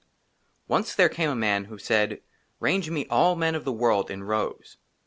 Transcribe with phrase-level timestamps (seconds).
[0.67, 2.21] ONCE THERE CAME A MAN WHO SAID^"
[2.59, 4.77] RANGE ME ALL MEN OF THE WORLD IN ROWS."